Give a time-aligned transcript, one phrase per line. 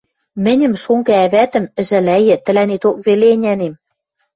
[0.43, 3.73] Мӹньӹм, шонгы ӓвӓтӹм, ӹжӓлӓйӹ, тӹлӓнеток веле ӹнянем.